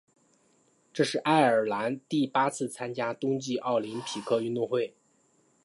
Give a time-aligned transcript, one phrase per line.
[0.91, 4.95] 这是爱尔兰第八次参加冬季奥林匹克运动会。